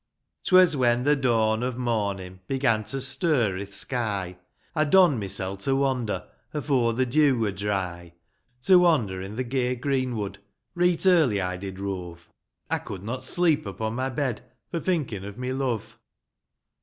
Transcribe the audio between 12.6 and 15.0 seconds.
I could not sleep upon my bed For